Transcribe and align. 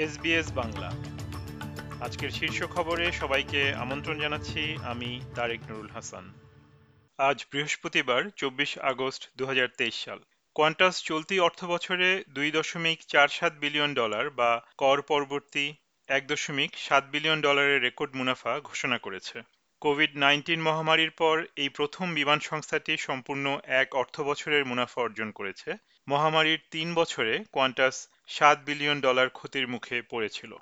SBS 0.00 0.52
Bangla. 0.52 0.90
আজকের 2.00 2.30
শীর্ষ 2.30 2.62
খবরে 2.62 3.12
সবাইকে 3.12 3.74
আমন্ত্রণ 3.74 4.20
জানাচ্ছি 4.20 4.76
আমি 4.82 5.20
তারেক 5.34 5.60
নুরুল 5.70 5.88
হাসান। 5.88 6.32
আজ 7.18 7.46
বৃহস্পতিবার, 7.52 8.22
চব্বিশ 8.36 8.78
আগস্ট 8.78 9.30
দু 9.36 9.46
হাজার 9.46 9.68
তেইশ 9.76 10.04
সাল। 10.04 10.18
কোয়ান্টাস 10.54 11.02
চলতি 11.02 11.40
অর্থবছরে 11.40 12.24
দুই 12.28 12.50
দশমিক 12.50 12.98
চার 13.08 13.28
সাত 13.28 13.52
বিলিয়ন 13.52 13.94
ডলার 13.94 14.30
বা 14.30 14.62
কর 14.78 15.02
পরবর্তী 15.02 15.74
এক 16.08 16.26
দশমিক 16.26 16.70
সাত 16.76 17.04
বিলিয়ন 17.04 17.40
ডলারের 17.40 17.82
রেকর্ড 17.82 18.16
মুনাফা 18.16 18.60
ঘোষণা 18.60 18.98
করেছে। 18.98 19.42
কোভিড 19.80 20.16
নাইন্টিন 20.16 20.60
মহামারীর 20.62 21.10
পর 21.10 21.46
এই 21.56 21.68
প্রথম 21.68 22.14
বিমান 22.14 22.38
সংস্থাটি 22.40 22.96
সম্পূর্ণ 22.96 23.58
এক 23.64 23.94
অর্থবছরের 23.94 24.64
মুনাফা 24.64 25.02
অর্জন 25.02 25.30
করেছে। 25.30 25.74
মহামারীর 26.08 26.60
তিন 26.70 26.94
বছরে 26.94 27.44
কোয়ান্টাস 27.52 28.08
সাত 28.26 28.58
বিলিয়ন 28.64 29.00
ডলার 29.00 29.28
ক্ষতির 29.28 29.68
মুখে 29.68 30.02
পড়েছিল। 30.02 30.56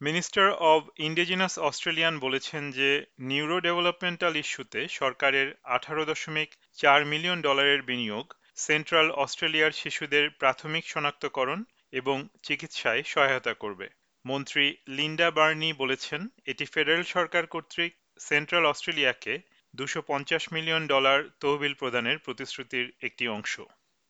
মিনিস্টার 0.00 0.50
অব 0.50 0.88
ইন্ডিজিনাস 0.96 1.58
অস্ট্রেলিয়ান 1.58 2.18
বলেছেন 2.18 2.70
যে 2.70 3.04
নিউরো 3.18 3.60
ডেভেলপমেন্টাল 3.60 4.36
ইস্যুতে 4.36 4.88
সরকারের 4.88 5.54
আঠারো 5.64 6.04
দশমিক 6.04 6.48
চার 6.78 7.06
মিলিয়ন 7.06 7.42
ডলারের 7.42 7.82
বিনিয়োগ, 7.82 8.34
সেন্ট্রাল 8.56 9.10
অস্ট্রেলিয়ার 9.10 9.72
শিশুদের 9.72 10.30
প্রাথমিক 10.30 10.84
শনাক্তকরণ 10.88 11.64
এবং 11.92 12.28
চিকিৎসায় 12.42 13.02
সহায়তা 13.02 13.54
করবে। 13.54 13.88
মন্ত্রী 14.24 14.76
লিন্ডা 14.88 15.30
বার্নি 15.30 15.72
বলেছেন, 15.72 16.28
এটি 16.46 16.64
ফেডারেল 16.64 17.02
সরকার 17.02 17.46
কর্তৃক 17.46 17.92
সেন্ট্রাল 18.20 18.64
অস্ট্রেলিয়াকে 18.66 19.34
দুশো 19.74 20.00
মিলিয়ন 20.52 20.86
ডলার 20.86 21.18
তহবিল 21.40 21.74
প্রদানের 21.74 22.18
প্রতিশ্রুতির 22.18 22.92
একটি 23.00 23.28
অংশ। 23.28 23.60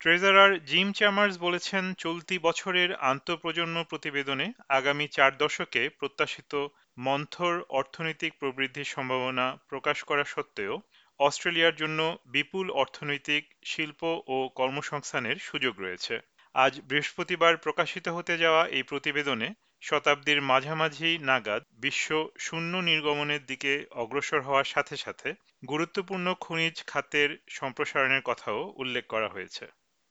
ট্রেজারার 0.00 0.64
জিম 0.64 0.92
চ্যামার্স 0.92 1.38
বলেছেন, 1.38 1.94
চলতি 1.94 2.38
বছরের 2.38 2.94
আন্তঃপ্রজন্ম 2.94 3.82
প্রতিবেদনে 3.82 4.52
আগামী 4.68 5.06
চার 5.08 5.32
দশকে 5.38 5.88
প্রত্যাশিত 5.88 6.52
মন্থর 6.98 7.54
অর্থনৈতিক 7.68 8.32
প্রবৃদ্ধির 8.38 8.84
সম্ভাবনা 8.84 9.46
প্রকাশ 9.68 10.02
করা 10.02 10.24
সত্ত্বেও 10.24 10.74
অস্ট্রেলিয়ার 11.20 11.74
জন্য 11.74 12.18
বিপুল 12.26 12.70
অর্থনৈতিক, 12.70 13.42
শিল্প 13.64 14.00
ও 14.26 14.36
কর্মসংস্থানের 14.48 15.36
সুযোগ 15.38 15.74
রয়েছে। 15.80 16.20
আজ 16.54 16.80
বৃহস্পতিবার 16.80 17.56
প্রকাশিত 17.56 18.08
হতে 18.08 18.38
যাওয়া 18.38 18.66
এই 18.66 18.82
প্রতিবেদনে 18.82 19.48
শতাব্দীর 19.82 20.42
মাঝামাঝি 20.42 21.18
নাগাদ 21.18 21.62
বিশ্ব 21.72 22.28
শূন্য 22.38 22.76
নির্গমনের 22.76 23.46
দিকে 23.46 23.86
অগ্রসর 23.90 24.40
হওয়ার 24.40 24.64
সাথে 24.64 24.96
সাথে 24.96 25.34
গুরুত্বপূর্ণ 25.68 26.34
খনিজ 26.34 26.84
খাতের 26.86 27.38
সম্প্রসারণের 27.48 28.22
কথাও 28.24 28.72
উল্লেখ 28.76 29.06
করা 29.06 29.28
হয়েছে। 29.28 29.66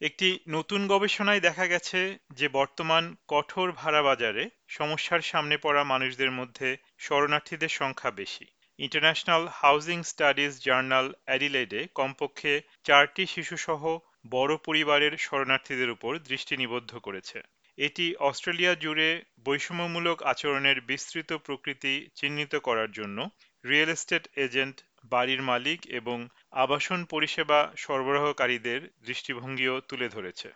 একটি 0.00 0.38
নতুন 0.48 0.86
গবেষণায় 0.86 1.40
দেখা 1.40 1.66
গেছে 1.66 2.18
যে 2.32 2.48
বর্তমান 2.48 3.16
কঠোর 3.28 3.72
ভাড়া 3.72 4.02
বাজারে 4.02 4.50
সমস্যার 4.68 5.20
সামনে 5.20 5.56
পড়া 5.56 5.84
মানুষদের 5.84 6.30
মধ্যে 6.30 6.76
শরণার্থীদের 6.98 7.68
সংখ্যা 7.68 8.10
বেশি। 8.10 8.46
ইন্টারন্যাশনাল 8.78 9.48
হাউজিং 9.52 10.02
স্টাডিজ 10.02 10.64
জার্নাল 10.64 11.12
অ্যাডিলেডে 11.24 11.86
কমপক্ষে 11.94 12.60
চারটি 12.84 13.26
শিশুসহ 13.26 13.98
বড় 14.30 14.56
পরিবারের 14.56 15.16
শরণার্থীদের 15.16 15.90
উপর 15.90 16.18
দৃষ্টি 16.18 16.56
নিবদ্ধ 16.56 16.98
করেছে। 16.98 17.42
এটি 17.78 18.06
অস্ট্রেলিয়া 18.20 18.74
জুড়ে 18.74 19.08
বৈষম্যমূলক 19.44 20.18
আচরণের 20.22 20.78
বিস্তৃত 20.80 21.30
প্রকৃতি 21.46 21.94
চিহ্নিত 22.14 22.52
করার 22.58 22.90
জন্য 22.92 23.18
রিয়েল 23.64 23.88
এস্টেট 23.88 24.24
এজেন্ট, 24.36 24.76
বাড়ির 25.04 25.42
মালিক 25.42 25.80
এবং 25.90 26.18
আবাসন 26.54 27.00
পরিষেবা 27.04 27.60
সরবরাহকারীদের 27.76 28.80
দৃষ্টিভঙ্গিও 29.02 29.74
তুলে 29.80 30.08
ধরেছে। 30.08 30.48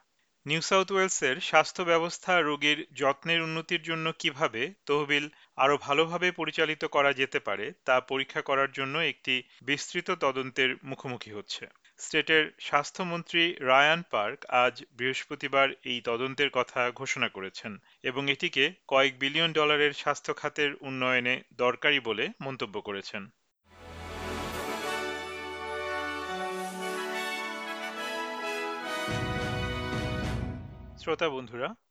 নিউ 0.46 0.60
সাউথ 0.60 0.88
ওয়েলসের 0.92 1.36
স্বাস্থ্য 1.40 1.82
ব্যবস্থা 1.82 2.32
রোগীর 2.40 2.78
যত্নের 2.92 3.40
উন্নতির 3.40 3.82
জন্য 3.82 4.06
কীভাবে 4.18 4.62
তহবিল 4.86 5.24
আরও 5.58 5.76
ভালোভাবে 5.78 6.28
পরিচালিত 6.30 6.82
করা 6.86 7.10
যেতে 7.12 7.38
পারে 7.40 7.66
তা 7.84 7.94
পরীক্ষা 8.00 8.40
করার 8.40 8.70
জন্য 8.72 8.94
একটি 9.04 9.34
বিস্তৃত 9.62 10.08
তদন্তের 10.20 10.70
মুখোমুখি 10.84 11.30
হচ্ছে। 11.30 11.64
স্টেটের 11.98 12.44
স্বাস্থ্যমন্ত্রী 12.60 13.42
রায়ান 13.60 14.00
পার্ক 14.10 14.38
আজ 14.64 14.74
বৃহস্পতিবার 14.96 15.68
এই 15.84 15.98
তদন্তের 16.00 16.50
কথা 16.50 16.80
ঘোষণা 16.90 17.28
করেছেন 17.28 17.72
এবং 18.02 18.22
এটিকে 18.30 18.64
কয়েক 18.88 19.12
বিলিয়ন 19.18 19.50
ডলারের 19.52 19.92
স্বাস্থ্য 19.92 20.32
খাতের 20.34 20.70
উন্নয়নে 20.80 21.34
দরকারি 21.54 21.98
বলে 22.00 22.24
মন্তব্য 22.40 22.76
করেছেন। 22.80 23.22
শ্রোতা 30.98 31.28
বন্ধুরা 31.28 31.68